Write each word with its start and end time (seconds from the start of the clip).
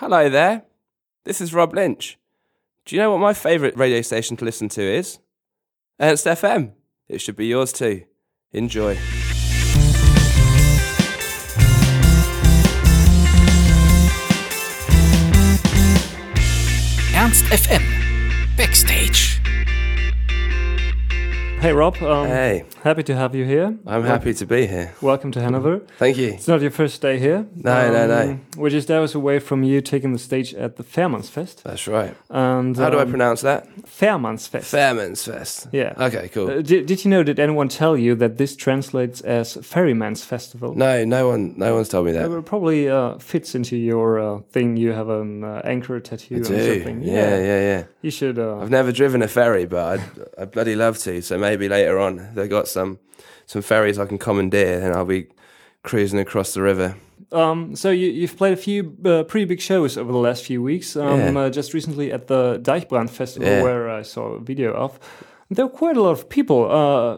Hello 0.00 0.30
there. 0.30 0.62
This 1.26 1.42
is 1.42 1.52
Rob 1.52 1.74
Lynch. 1.74 2.18
Do 2.86 2.96
you 2.96 3.02
know 3.02 3.10
what 3.10 3.20
my 3.20 3.34
favourite 3.34 3.76
radio 3.76 4.00
station 4.00 4.34
to 4.38 4.46
listen 4.46 4.70
to 4.70 4.80
is? 4.80 5.18
Ernst 6.00 6.24
FM. 6.24 6.72
It 7.06 7.20
should 7.20 7.36
be 7.36 7.48
yours 7.48 7.70
too. 7.70 8.04
Enjoy. 8.50 8.96
Ernst 17.14 17.44
FM. 17.52 18.56
Backstage. 18.56 19.39
Hey 21.60 21.74
Rob, 21.74 22.02
um, 22.02 22.26
Hey, 22.26 22.64
happy 22.82 23.02
to 23.02 23.14
have 23.14 23.34
you 23.34 23.44
here. 23.44 23.76
I'm 23.86 24.02
happy 24.02 24.32
to 24.32 24.46
be 24.46 24.66
here. 24.66 24.94
Welcome 25.02 25.30
to 25.32 25.42
Hanover. 25.42 25.80
Thank 25.98 26.16
you. 26.16 26.28
It's 26.28 26.48
not 26.48 26.62
your 26.62 26.70
first 26.70 27.02
day 27.02 27.18
here. 27.18 27.46
No, 27.54 27.92
no, 27.92 28.06
no. 28.06 28.40
We're 28.56 28.70
just 28.70 28.90
hours 28.90 29.14
away 29.14 29.40
from 29.40 29.62
you 29.62 29.82
taking 29.82 30.14
the 30.14 30.18
stage 30.18 30.54
at 30.54 30.76
the 30.76 30.82
Fährmannsfest. 30.82 31.62
That's 31.64 31.86
right. 31.86 32.16
And 32.30 32.74
How 32.78 32.88
do 32.88 32.96
I 32.98 33.02
um, 33.02 33.10
pronounce 33.10 33.42
that? 33.42 33.68
Fährmannsfest? 33.82 34.70
Fairman's 34.70 35.22
Fest. 35.22 35.68
Yeah. 35.70 35.92
Okay, 35.98 36.28
cool. 36.28 36.48
Uh, 36.50 36.62
did, 36.62 36.86
did 36.86 37.04
you 37.04 37.10
know? 37.10 37.22
Did 37.22 37.38
anyone 37.38 37.68
tell 37.68 37.94
you 37.94 38.14
that 38.14 38.38
this 38.38 38.56
translates 38.56 39.20
as 39.20 39.56
Ferryman's 39.56 40.24
Festival? 40.24 40.74
No, 40.74 41.04
no 41.04 41.28
one, 41.28 41.58
no 41.58 41.74
one's 41.74 41.90
told 41.90 42.06
me 42.06 42.12
that. 42.12 42.30
It 42.30 42.46
probably 42.46 42.88
uh, 42.88 43.18
fits 43.18 43.54
into 43.54 43.76
your 43.76 44.18
uh, 44.18 44.40
thing. 44.50 44.78
You 44.78 44.92
have 44.92 45.10
an 45.10 45.44
uh, 45.44 45.60
anchor 45.64 46.00
tattoo 46.00 46.36
I 46.36 46.38
or 46.38 46.42
do. 46.44 46.74
something. 46.74 47.02
Yeah, 47.02 47.36
yeah, 47.36 47.60
yeah. 47.60 47.84
You 48.00 48.10
should. 48.10 48.38
Uh, 48.38 48.60
I've 48.60 48.70
never 48.70 48.92
driven 48.92 49.20
a 49.20 49.28
ferry, 49.28 49.66
but 49.66 50.00
I'd, 50.00 50.02
I'd 50.38 50.50
bloody 50.52 50.74
love 50.74 50.96
to. 51.00 51.20
So 51.20 51.36
maybe 51.36 51.49
later 51.56 51.98
on, 51.98 52.30
they 52.34 52.48
got 52.48 52.68
some 52.68 52.98
some 53.46 53.62
ferries 53.62 53.98
I 53.98 54.06
can 54.06 54.18
commandeer, 54.18 54.80
and 54.80 54.94
I'll 54.94 55.04
be 55.04 55.26
cruising 55.82 56.18
across 56.20 56.54
the 56.54 56.62
river. 56.62 56.94
Um, 57.32 57.74
so 57.76 57.90
you, 57.90 58.08
you've 58.08 58.36
played 58.36 58.52
a 58.52 58.56
few 58.56 58.96
uh, 59.04 59.22
pretty 59.24 59.44
big 59.46 59.60
shows 59.60 59.96
over 59.96 60.12
the 60.12 60.18
last 60.18 60.44
few 60.44 60.62
weeks. 60.62 60.96
Um, 60.96 61.34
Yeah. 61.34 61.40
uh, 61.42 61.50
just 61.50 61.74
recently 61.74 62.12
at 62.12 62.26
the 62.26 62.58
Deichbrand 62.62 63.10
Festival, 63.10 63.48
Yeah. 63.48 63.62
where 63.62 63.88
I 63.90 64.02
saw 64.02 64.34
a 64.34 64.40
video 64.40 64.72
of. 64.72 64.98
There 65.50 65.66
were 65.66 65.72
quite 65.78 65.96
a 65.96 66.02
lot 66.02 66.12
of 66.12 66.28
people. 66.28 66.70
Uh, 66.70 67.16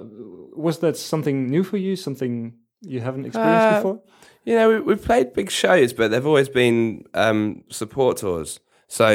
was 0.56 0.78
that 0.78 0.96
something 0.96 1.50
new 1.50 1.62
for 1.64 1.76
you? 1.78 1.96
Something 1.96 2.54
you 2.82 3.00
haven't 3.00 3.26
experienced 3.26 3.66
Uh, 3.68 3.74
before? 3.76 4.00
You 4.44 4.54
know, 4.56 4.68
we, 4.70 4.80
we've 4.80 5.02
played 5.04 5.32
big 5.34 5.50
shows, 5.50 5.92
but 5.92 6.10
they've 6.10 6.26
always 6.26 6.48
been 6.48 7.04
um, 7.14 7.62
support 7.70 8.16
tours. 8.18 8.60
So 8.88 9.10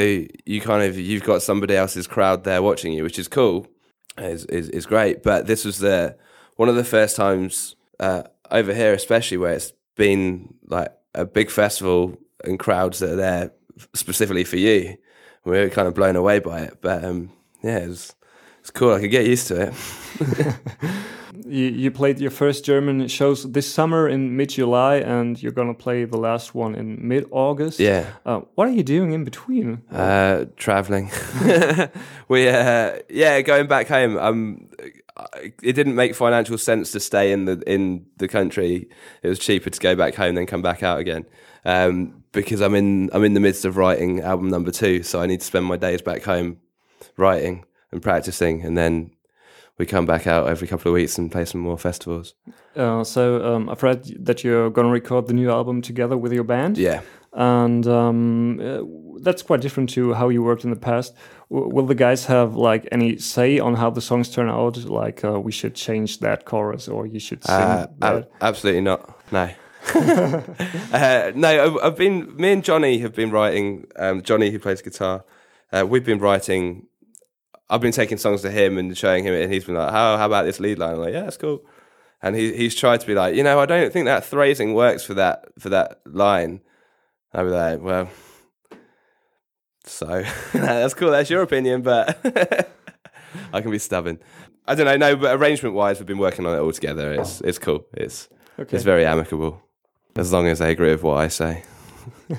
you 0.46 0.60
kind 0.60 0.82
of 0.88 0.98
you've 0.98 1.22
got 1.24 1.42
somebody 1.42 1.74
else's 1.76 2.06
crowd 2.06 2.44
there 2.44 2.62
watching 2.62 2.92
you, 2.92 3.02
which 3.04 3.18
is 3.18 3.28
cool, 3.28 3.66
is 4.20 4.44
is, 4.46 4.68
is 4.70 4.86
great. 4.86 5.22
But 5.22 5.46
this 5.46 5.64
was 5.64 5.78
the 5.78 6.16
one 6.56 6.68
of 6.68 6.76
the 6.76 6.84
first 6.84 7.16
times 7.16 7.76
uh, 8.00 8.24
over 8.50 8.74
here, 8.74 8.92
especially 8.92 9.36
where 9.36 9.52
it's 9.52 9.72
been 9.96 10.54
like 10.66 10.92
a 11.14 11.24
big 11.24 11.50
festival 11.50 12.16
and 12.44 12.58
crowds 12.58 12.98
that 13.00 13.10
are 13.10 13.16
there 13.16 13.52
specifically 13.94 14.44
for 14.44 14.56
you. 14.56 14.96
We 15.44 15.52
were 15.52 15.68
kind 15.70 15.88
of 15.88 15.94
blown 15.94 16.16
away 16.16 16.40
by 16.40 16.62
it, 16.62 16.78
but 16.80 17.04
um, 17.04 17.32
yeah, 17.62 17.78
it 17.78 17.88
was 17.88 18.14
it's 18.68 18.78
cool. 18.78 18.92
I 18.92 19.00
could 19.00 19.10
get 19.10 19.24
used 19.24 19.46
to 19.48 19.72
it. 19.72 20.54
You, 21.46 21.64
you 21.66 21.90
played 21.90 22.20
your 22.20 22.30
first 22.30 22.62
German 22.62 23.08
shows 23.08 23.50
this 23.50 23.72
summer 23.72 24.06
in 24.06 24.36
mid 24.36 24.50
July, 24.50 24.96
and 24.96 25.42
you're 25.42 25.52
gonna 25.52 25.72
play 25.72 26.04
the 26.04 26.18
last 26.18 26.54
one 26.54 26.74
in 26.74 26.98
mid 27.08 27.26
August. 27.30 27.80
Yeah. 27.80 28.04
Uh, 28.26 28.40
what 28.54 28.68
are 28.68 28.72
you 28.72 28.82
doing 28.82 29.12
in 29.12 29.24
between? 29.24 29.82
Uh, 29.90 30.44
traveling. 30.56 31.10
we, 32.28 32.48
uh, 32.48 32.98
yeah, 33.08 33.40
going 33.40 33.66
back 33.66 33.88
home. 33.88 34.18
Um, 34.18 34.68
it 35.62 35.72
didn't 35.72 35.94
make 35.94 36.14
financial 36.14 36.58
sense 36.58 36.92
to 36.92 37.00
stay 37.00 37.32
in 37.32 37.46
the 37.46 37.62
in 37.66 38.04
the 38.18 38.28
country. 38.28 38.90
It 39.22 39.28
was 39.28 39.38
cheaper 39.38 39.70
to 39.70 39.80
go 39.80 39.96
back 39.96 40.16
home 40.16 40.34
than 40.34 40.44
come 40.44 40.60
back 40.60 40.82
out 40.82 40.98
again. 40.98 41.24
Um, 41.64 42.24
because 42.32 42.60
I'm 42.60 42.74
in 42.74 43.08
I'm 43.14 43.24
in 43.24 43.32
the 43.32 43.40
midst 43.40 43.64
of 43.64 43.78
writing 43.78 44.20
album 44.20 44.50
number 44.50 44.70
two, 44.70 45.02
so 45.02 45.22
I 45.22 45.26
need 45.26 45.40
to 45.40 45.46
spend 45.46 45.64
my 45.64 45.78
days 45.78 46.02
back 46.02 46.24
home 46.24 46.58
writing 47.16 47.64
and 47.92 48.02
practicing, 48.02 48.62
and 48.64 48.76
then 48.76 49.10
we 49.78 49.86
come 49.86 50.06
back 50.06 50.26
out 50.26 50.48
every 50.48 50.66
couple 50.68 50.90
of 50.90 50.94
weeks 50.94 51.18
and 51.18 51.30
play 51.30 51.44
some 51.44 51.60
more 51.60 51.78
festivals. 51.78 52.34
Uh, 52.76 53.04
so 53.04 53.54
um, 53.54 53.68
I've 53.68 53.82
read 53.82 54.04
that 54.26 54.42
you're 54.44 54.70
gonna 54.70 54.90
record 54.90 55.26
the 55.26 55.34
new 55.34 55.50
album 55.50 55.82
together 55.82 56.16
with 56.16 56.32
your 56.32 56.44
band. 56.44 56.76
Yeah. 56.78 57.00
and 57.32 57.86
um, 57.86 58.58
uh, 58.60 58.82
that's 59.22 59.42
quite 59.42 59.60
different 59.60 59.90
to 59.90 60.14
how 60.14 60.28
you 60.30 60.42
worked 60.42 60.64
in 60.64 60.70
the 60.70 60.76
past. 60.90 61.14
W- 61.50 61.72
will 61.74 61.86
the 61.86 61.94
guys 61.94 62.26
have 62.26 62.54
like 62.56 62.88
any 62.92 63.18
say 63.18 63.58
on 63.60 63.74
how 63.74 63.90
the 63.90 64.00
songs 64.00 64.28
turn 64.30 64.48
out? 64.48 64.76
Like 64.84 65.24
uh, 65.24 65.38
we 65.40 65.52
should 65.52 65.74
change 65.74 66.18
that 66.20 66.44
chorus, 66.44 66.88
or 66.88 67.06
you 67.06 67.20
should 67.20 67.44
sing 67.44 67.54
Uh, 67.54 67.86
that. 67.98 68.14
ab- 68.16 68.28
absolutely 68.40 68.82
not. 68.82 69.00
No. 69.32 69.50
uh, 69.94 71.32
no, 71.34 71.48
I've, 71.64 71.76
I've 71.84 71.96
been. 71.96 72.34
Me 72.36 72.52
and 72.52 72.64
Johnny 72.64 72.98
have 72.98 73.14
been 73.14 73.30
writing. 73.30 73.86
Um, 73.96 74.22
Johnny, 74.22 74.50
who 74.50 74.58
plays 74.58 74.82
guitar, 74.82 75.24
uh, 75.72 75.86
we've 75.88 76.04
been 76.04 76.18
writing. 76.18 76.86
I've 77.70 77.80
been 77.80 77.92
taking 77.92 78.18
songs 78.18 78.42
to 78.42 78.50
him 78.50 78.78
and 78.78 78.96
showing 78.96 79.24
him 79.24 79.34
it, 79.34 79.42
and 79.42 79.52
he's 79.52 79.64
been 79.64 79.74
like, 79.74 79.90
"How, 79.90 80.16
how 80.16 80.26
about 80.26 80.44
this 80.44 80.60
lead 80.60 80.78
line?" 80.78 80.94
I'm 80.94 81.00
like, 81.00 81.12
"Yeah, 81.12 81.22
that's 81.22 81.36
cool." 81.36 81.64
And 82.22 82.34
he 82.34 82.56
he's 82.56 82.74
tried 82.74 83.00
to 83.00 83.06
be 83.06 83.14
like, 83.14 83.36
you 83.36 83.44
know, 83.44 83.60
I 83.60 83.66
don't 83.66 83.92
think 83.92 84.06
that 84.06 84.24
phrasing 84.24 84.74
works 84.74 85.04
for 85.04 85.14
that 85.14 85.46
for 85.58 85.68
that 85.68 86.00
line. 86.04 86.60
I'd 87.32 87.44
be 87.44 87.50
like, 87.50 87.80
well, 87.80 88.08
so 89.84 90.24
that's 90.52 90.94
cool. 90.94 91.10
That's 91.10 91.30
your 91.30 91.42
opinion, 91.42 91.82
but 91.82 92.18
I 93.52 93.60
can 93.60 93.70
be 93.70 93.78
stubborn. 93.78 94.18
I 94.66 94.74
don't 94.74 94.86
know. 94.86 94.96
No, 94.96 95.16
but 95.16 95.38
arrangement 95.38 95.74
wise, 95.74 95.98
we've 95.98 96.06
been 96.06 96.18
working 96.18 96.44
on 96.46 96.56
it 96.56 96.60
all 96.60 96.72
together. 96.72 97.12
It's 97.12 97.40
it's 97.42 97.58
cool. 97.58 97.86
It's 97.94 98.28
okay. 98.58 98.76
it's 98.76 98.84
very 98.84 99.06
amicable, 99.06 99.62
as 100.16 100.32
long 100.32 100.46
as 100.48 100.58
they 100.58 100.72
agree 100.72 100.90
with 100.90 101.02
what 101.02 101.18
I 101.18 101.28
say. 101.28 101.64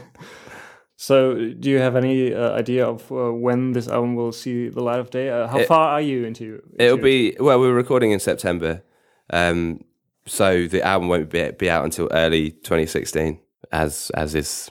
so, 1.01 1.33
do 1.33 1.69
you 1.69 1.79
have 1.79 1.95
any 1.95 2.33
uh, 2.33 2.51
idea 2.51 2.85
of 2.85 3.09
uh, 3.09 3.31
when 3.31 3.71
this 3.71 3.87
album 3.87 4.15
will 4.15 4.33
see 4.33 4.67
the 4.67 4.81
light 4.81 4.99
of 4.99 5.09
day? 5.09 5.29
Uh, 5.29 5.47
how 5.47 5.59
It- 5.59 5.67
far 5.67 5.91
are 5.91 6.01
you 6.01 6.25
into? 6.25 6.61
It'll 6.77 6.95
into 6.97 7.03
be 7.03 7.37
well. 7.39 7.57
We're 7.57 7.73
recording 7.73 8.11
in 8.11 8.19
September, 8.19 8.83
um, 9.29 9.79
so 10.25 10.67
the 10.67 10.81
album 10.83 11.07
won't 11.07 11.29
be 11.29 11.51
be 11.57 11.69
out 11.69 11.85
until 11.85 12.09
early 12.11 12.51
2016, 12.51 13.39
as 13.71 14.11
as 14.13 14.35
is 14.35 14.69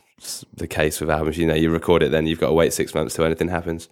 the 0.52 0.66
case 0.68 1.00
with 1.00 1.08
albums. 1.08 1.38
You 1.38 1.46
know, 1.46 1.54
you 1.54 1.70
record 1.70 2.02
it, 2.02 2.10
then 2.10 2.26
you've 2.26 2.40
got 2.40 2.48
to 2.48 2.52
wait 2.52 2.74
six 2.74 2.94
months 2.94 3.14
till 3.14 3.24
anything 3.24 3.48
happens. 3.48 3.88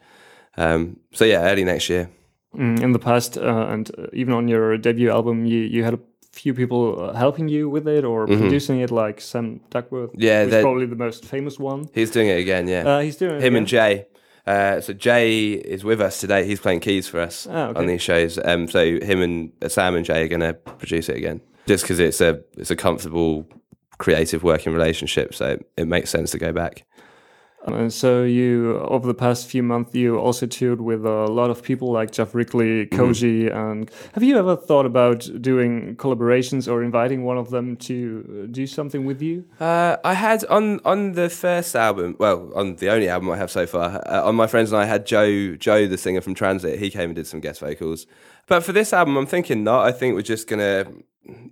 Um, 0.58 0.98
so 1.12 1.24
yeah, 1.24 1.40
early 1.50 1.64
next 1.64 1.88
year. 1.88 2.10
Mm, 2.54 2.82
in 2.82 2.92
the 2.92 2.98
past, 2.98 3.38
uh, 3.38 3.66
and 3.70 3.90
uh, 3.98 4.08
even 4.12 4.34
on 4.34 4.46
your 4.46 4.76
debut 4.76 5.10
album, 5.10 5.46
you 5.46 5.60
you 5.60 5.84
had 5.84 5.94
a 5.94 6.00
few 6.42 6.54
people 6.54 6.80
uh, 7.00 7.12
helping 7.14 7.48
you 7.48 7.68
with 7.70 7.86
it 7.88 8.04
or 8.04 8.26
producing 8.26 8.80
it, 8.80 8.90
like 8.90 9.20
Sam 9.20 9.60
Duckworth. 9.70 10.10
Mm-hmm. 10.10 10.20
Yeah, 10.22 10.44
who's 10.44 10.62
probably 10.62 10.86
the 10.86 10.96
most 11.06 11.24
famous 11.24 11.58
one. 11.58 11.88
He's 11.94 12.10
doing 12.10 12.28
it 12.28 12.38
again. 12.38 12.68
Yeah, 12.68 12.84
Uh, 12.86 13.00
he's 13.00 13.16
doing 13.16 13.36
it 13.36 13.42
him 13.42 13.56
and? 13.56 13.66
Jay. 13.66 14.06
Uh, 14.46 14.80
so 14.80 14.92
Jay 14.92 15.52
is 15.52 15.82
with 15.82 16.00
us 16.00 16.20
today. 16.20 16.46
He's 16.46 16.60
playing 16.60 16.80
keys 16.80 17.08
for 17.08 17.18
us 17.20 17.48
Ah, 17.50 17.68
okay. 17.68 17.80
on 17.80 17.86
these 17.86 18.02
shows. 18.02 18.38
Um, 18.44 18.68
so 18.68 18.80
him 19.00 19.20
and 19.20 19.52
uh, 19.62 19.68
Sam 19.68 19.96
and 19.96 20.04
Jay 20.04 20.22
are 20.24 20.28
going 20.28 20.40
to 20.40 20.54
produce 20.54 21.08
it 21.08 21.16
again, 21.16 21.40
just 21.66 21.82
because 21.84 21.98
it's 21.98 22.20
a 22.20 22.40
it's 22.56 22.70
a 22.70 22.76
comfortable, 22.76 23.46
creative 23.98 24.44
working 24.44 24.72
relationship. 24.72 25.34
So 25.34 25.58
it 25.76 25.88
makes 25.88 26.10
sense 26.10 26.30
to 26.32 26.38
go 26.38 26.52
back. 26.52 26.84
Uh, 27.66 27.88
so 27.88 28.22
you, 28.22 28.78
over 28.78 29.06
the 29.06 29.14
past 29.14 29.48
few 29.48 29.62
months, 29.62 29.94
you 29.94 30.16
also 30.18 30.46
toured 30.46 30.80
with 30.80 31.04
a 31.04 31.26
lot 31.26 31.50
of 31.50 31.62
people 31.62 31.90
like 31.92 32.10
Geoff 32.10 32.34
Rickly, 32.34 32.86
Mm-hmm. 32.86 33.00
Koji, 33.00 33.54
and 33.54 33.90
have 34.14 34.22
you 34.22 34.36
ever 34.38 34.56
thought 34.56 34.86
about 34.86 35.28
doing 35.40 35.96
collaborations 35.96 36.70
or 36.70 36.82
inviting 36.82 37.24
one 37.24 37.38
of 37.38 37.50
them 37.50 37.76
to 37.76 38.48
do 38.50 38.66
something 38.66 39.04
with 39.04 39.20
you? 39.22 39.44
Uh, 39.60 39.96
I 40.04 40.14
had 40.14 40.44
on 40.46 40.80
on 40.84 41.12
the 41.12 41.28
first 41.28 41.74
album, 41.74 42.16
well, 42.18 42.50
on 42.54 42.76
the 42.76 42.88
only 42.90 43.08
album 43.08 43.30
I 43.30 43.36
have 43.36 43.50
so 43.50 43.66
far, 43.66 44.02
uh, 44.06 44.22
on 44.24 44.34
my 44.36 44.46
friends 44.46 44.72
and 44.72 44.80
I 44.80 44.84
had 44.84 45.06
Joe 45.06 45.56
Joe, 45.56 45.86
the 45.86 45.98
singer 45.98 46.20
from 46.20 46.34
Transit. 46.34 46.78
He 46.78 46.90
came 46.90 47.10
and 47.10 47.16
did 47.16 47.26
some 47.26 47.40
guest 47.40 47.60
vocals. 47.60 48.06
But 48.46 48.62
for 48.62 48.72
this 48.72 48.92
album, 48.92 49.16
I'm 49.16 49.26
thinking 49.26 49.64
not. 49.64 49.86
I 49.86 49.92
think 49.92 50.14
we're 50.14 50.22
just 50.22 50.46
gonna, 50.48 50.86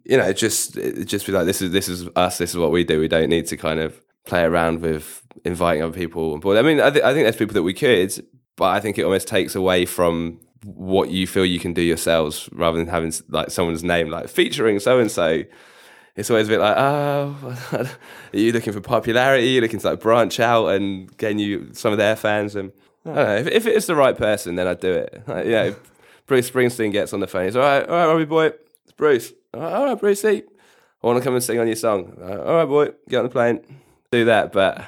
you 0.05 0.17
know, 0.17 0.33
just 0.33 0.75
just 1.07 1.27
be 1.27 1.33
like 1.33 1.47
this 1.47 1.61
is 1.61 1.73
this 1.73 1.89
is 1.89 2.09
us. 2.17 2.39
This 2.39 2.51
is 2.51 2.57
what 2.57 2.71
we 2.71 2.85
do. 2.85 3.01
We 3.01 3.09
don't 3.09 3.29
need 3.29 3.47
to 3.47 3.57
kind 3.57 3.81
of 3.81 4.01
play 4.27 4.43
around 4.43 4.81
with 4.81 5.23
inviting 5.45 5.83
other 5.83 5.93
people 5.93 6.33
on 6.33 6.41
board. 6.41 6.57
I 6.57 6.62
mean, 6.62 6.81
I, 6.81 6.91
th- 6.91 7.05
I 7.05 7.12
think 7.12 7.25
there's 7.25 7.37
people 7.37 7.55
that 7.55 7.62
we 7.62 7.75
could, 7.75 8.26
but 8.56 8.67
I 8.67 8.81
think 8.81 8.99
it 8.99 9.05
almost 9.05 9.29
takes 9.29 9.55
away 9.55 9.85
from 9.87 10.41
what 10.65 11.11
you 11.11 11.26
feel 11.26 11.44
you 11.44 11.59
can 11.59 11.75
do 11.75 11.82
yourselves 11.82 12.49
rather 12.53 12.79
than 12.79 12.87
having 12.87 13.12
like 13.29 13.50
someone's 13.50 13.85
name 13.85 14.09
like 14.09 14.29
featuring 14.29 14.81
so 14.81 14.99
and 14.99 15.11
so 15.11 15.44
it's 16.17 16.31
always 16.31 16.47
a 16.47 16.50
bit 16.50 16.61
like, 16.61 16.76
oh, 16.76 17.59
are 18.32 18.38
you 18.38 18.53
looking 18.53 18.73
for 18.73 18.81
popularity? 18.81 19.44
Are 19.44 19.50
you 19.50 19.61
looking 19.61 19.81
to 19.81 19.91
like 19.91 20.00
branch 20.00 20.38
out 20.38 20.69
and 20.69 21.15
gain 21.17 21.38
you 21.38 21.71
some 21.73 21.93
of 21.93 21.99
their 21.99 22.15
fans? 22.15 22.55
And 22.55 22.73
I 23.05 23.15
don't 23.15 23.17
know 23.17 23.37
if, 23.37 23.47
if 23.49 23.67
it's 23.67 23.87
the 23.87 23.97
right 23.97 24.17
person, 24.17 24.55
then 24.55 24.69
I'd 24.69 24.81
do 24.81 24.93
it. 24.93 25.23
Like, 25.26 25.47
yeah, 25.47 25.65
if 25.65 25.93
Bruce 26.26 26.50
Springsteen 26.50 26.93
gets 26.93 27.12
on 27.12 27.21
the 27.21 27.26
phone. 27.26 27.47
He's 27.47 27.56
all 27.56 27.62
right, 27.62 27.87
all 27.88 27.97
right, 27.97 28.06
Robbie 28.06 28.25
boy, 28.26 28.53
it's 28.85 28.93
Bruce. 28.97 29.32
All 29.53 29.61
right, 29.61 29.73
all 29.73 29.85
right 29.87 29.99
Brucey, 29.99 30.44
I 31.03 31.06
want 31.06 31.19
to 31.19 31.25
come 31.25 31.35
and 31.35 31.43
sing 31.43 31.59
on 31.59 31.67
your 31.67 31.76
song. 31.76 32.17
All 32.21 32.29
right, 32.29 32.38
all 32.38 32.55
right, 32.55 32.65
boy, 32.65 32.97
get 33.09 33.19
on 33.19 33.25
the 33.25 33.31
plane, 33.31 33.61
do 34.19 34.25
that. 34.26 34.52
But 34.52 34.84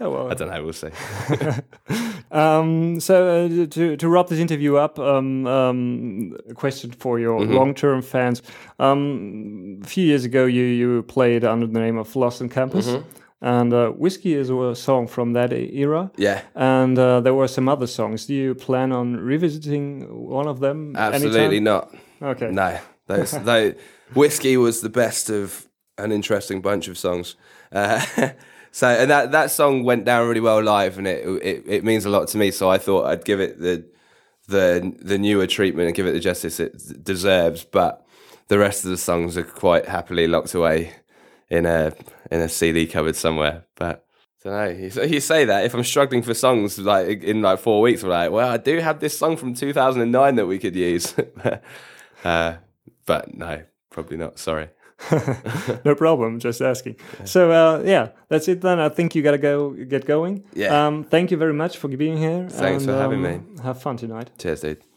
Oh, 0.00 0.10
well. 0.10 0.30
I 0.30 0.34
don't 0.34 0.50
know. 0.50 0.62
We'll 0.64 0.72
see. 0.72 0.90
Um, 2.30 2.98
so 3.00 3.14
uh, 3.46 3.66
to 3.66 3.96
to 3.96 4.08
wrap 4.08 4.26
this 4.26 4.38
interview 4.40 4.74
up, 4.76 4.98
um, 4.98 5.46
um, 5.46 6.36
a 6.50 6.54
question 6.54 6.90
for 6.90 7.20
your 7.20 7.40
Mm-hmm. 7.40 7.54
long-term 7.54 8.02
fans. 8.02 8.42
Um, 8.78 9.78
a 9.84 9.86
few 9.86 10.04
years 10.04 10.24
ago, 10.24 10.44
you 10.46 10.64
you 10.64 11.02
played 11.02 11.44
under 11.44 11.66
the 11.66 11.78
name 11.80 11.96
of 12.00 12.16
Lost 12.16 12.40
in 12.40 12.48
Campus, 12.48 12.86
Mm-hmm. 12.88 13.08
and 13.40 13.72
uh, 13.72 13.90
"Whiskey" 13.90 14.34
is 14.34 14.50
a 14.50 14.74
song 14.74 15.06
from 15.08 15.32
that 15.34 15.52
era. 15.52 16.10
Yeah, 16.16 16.40
And 16.54 16.98
uh, 16.98 17.20
there 17.20 17.34
were 17.34 17.48
some 17.48 17.68
other 17.72 17.86
songs. 17.86 18.26
Do 18.26 18.34
you 18.34 18.54
plan 18.54 18.90
on 18.92 19.16
revisiting 19.16 20.06
one 20.10 20.48
of 20.48 20.58
them? 20.58 20.96
absolutely 20.96 21.60
not. 21.60 21.94
Okay. 22.20 22.50
No, 22.50 22.78
those, 23.06 23.30
those, 23.44 23.74
whiskey 24.14 24.56
was 24.56 24.80
the 24.80 24.90
best 24.90 25.30
of 25.30 25.68
an 25.98 26.10
interesting 26.10 26.60
bunch 26.62 26.88
of 26.88 26.96
songs. 26.98 27.36
So, 28.74 28.88
and 28.88 29.08
that 29.08 29.30
that 29.30 29.52
song 29.52 29.84
went 29.84 30.04
down 30.04 30.26
really 30.26 30.40
well 30.40 30.60
live, 30.60 30.98
and 30.98 31.06
it, 31.06 31.24
it 31.44 31.62
it 31.64 31.84
means 31.84 32.06
a 32.06 32.10
lot 32.10 32.26
to 32.26 32.36
me. 32.36 32.50
So 32.50 32.68
I 32.68 32.76
thought 32.76 33.06
I'd 33.06 33.24
give 33.24 33.38
it 33.38 33.60
the 33.60 33.84
the 34.48 34.92
the 35.00 35.16
newer 35.16 35.46
treatment 35.46 35.86
and 35.86 35.94
give 35.94 36.08
it 36.08 36.12
the 36.12 36.18
justice 36.18 36.58
it 36.58 37.04
deserves. 37.04 37.62
But 37.62 38.04
the 38.48 38.58
rest 38.58 38.84
of 38.84 38.90
the 38.90 38.96
songs 38.96 39.38
are 39.38 39.44
quite 39.44 39.86
happily 39.86 40.26
locked 40.26 40.54
away 40.54 40.92
in 41.48 41.66
a 41.66 41.92
in 42.32 42.40
a 42.40 42.48
CD 42.48 42.88
cupboard 42.88 43.14
somewhere. 43.14 43.64
But. 43.76 44.04
Don't 44.42 44.52
know. 44.52 44.68
You, 44.68 45.04
you 45.04 45.20
say 45.20 45.44
that 45.46 45.64
if 45.64 45.72
I'm 45.72 45.84
struggling 45.84 46.22
for 46.22 46.34
songs 46.34 46.76
like 46.78 47.22
in 47.22 47.42
like 47.42 47.60
four 47.60 47.80
weeks, 47.80 48.02
I'm 48.02 48.10
like, 48.10 48.30
well, 48.32 48.50
I 48.50 48.56
do 48.56 48.78
have 48.80 48.98
this 48.98 49.16
song 49.16 49.36
from 49.36 49.54
2009 49.54 50.34
that 50.34 50.46
we 50.46 50.58
could 50.58 50.76
use. 50.76 51.14
uh, 52.24 52.56
but 53.06 53.34
no, 53.34 53.62
probably 53.94 54.16
not. 54.16 54.38
Sorry. 54.38 54.68
no 55.84 55.94
problem. 55.94 56.38
Just 56.38 56.60
asking. 56.60 56.96
So 57.24 57.50
uh, 57.50 57.82
yeah, 57.84 58.10
that's 58.28 58.48
it 58.48 58.60
then. 58.60 58.78
I 58.78 58.88
think 58.88 59.14
you 59.14 59.22
gotta 59.22 59.38
go 59.38 59.70
get 59.70 60.04
going. 60.04 60.44
Yeah. 60.52 60.86
Um, 60.86 61.04
thank 61.04 61.30
you 61.30 61.36
very 61.36 61.54
much 61.54 61.78
for 61.78 61.88
being 61.88 62.18
here. 62.18 62.48
Thanks 62.48 62.84
and, 62.84 62.92
for 62.92 62.98
having 62.98 63.24
um, 63.24 63.58
Have 63.62 63.80
fun 63.80 63.96
tonight. 63.96 64.30
Cheers, 64.38 64.60
dude. 64.60 64.93